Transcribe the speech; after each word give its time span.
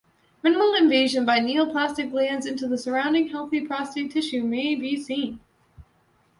Minimal 0.41 0.73
invasion 0.73 1.25
by 1.25 1.37
neoplastic 1.37 2.09
glands 2.09 2.47
into 2.47 2.67
the 2.67 2.75
surrounding 2.75 3.27
healthy 3.29 3.61
prostate 3.61 4.09
tissue 4.09 4.41
may 4.41 4.73
be 4.73 4.99
seen. 4.99 5.39